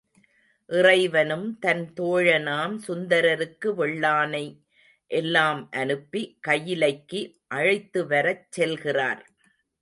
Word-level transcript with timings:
இறைவனும் 0.69 1.43
தன் 1.59 1.83
தோழனாம் 1.99 2.73
சுந்தரருக்கு 2.87 3.69
வெள்ளானை 3.81 4.43
எல்லாம் 5.11 5.61
அனுப்பி 5.71 6.23
கயிலைக்கு 6.39 7.21
அழைத்து 7.47 8.07
வரச் 8.07 8.47
செல்கிறார். 8.59 9.23